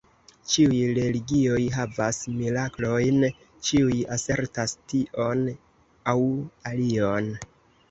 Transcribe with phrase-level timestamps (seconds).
[0.51, 3.21] Ĉiuj religioj havas miraklojn,
[3.69, 5.47] ĉiuj asertas tion
[6.17, 6.19] aŭ
[6.75, 7.33] alion.